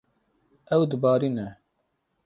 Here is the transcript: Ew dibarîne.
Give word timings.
Ew 0.73 0.81
dibarîne. 0.89 1.47